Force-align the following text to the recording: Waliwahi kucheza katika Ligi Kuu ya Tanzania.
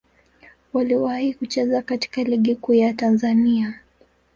Waliwahi 0.73 1.33
kucheza 1.33 1.81
katika 1.81 2.23
Ligi 2.23 2.55
Kuu 2.55 2.73
ya 2.73 2.93
Tanzania. 2.93 3.79